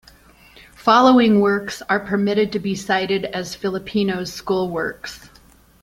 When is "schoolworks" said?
4.31-5.29